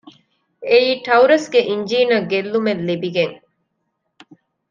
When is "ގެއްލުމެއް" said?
2.31-2.83